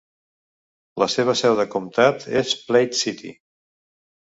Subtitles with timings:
[1.03, 3.37] La seva seu de comtat és Platte City.